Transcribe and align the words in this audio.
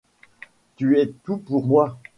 Tu 0.77 0.97
es 0.97 1.11
tout 1.11 1.37
pour 1.37 1.63
moi. 1.67 2.01